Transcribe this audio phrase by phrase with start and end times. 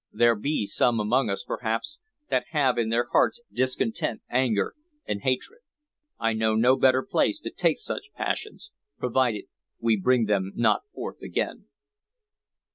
[0.11, 1.99] There be some among us, perhaps,
[2.31, 4.73] that have in their hearts discontent, anger,
[5.05, 5.59] and hatred.
[6.19, 9.43] I know no better place to take such passions, provided
[9.79, 11.67] we bring them not forth again."